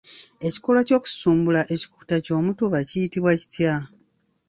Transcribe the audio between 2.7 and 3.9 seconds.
kiyitibwa kitya?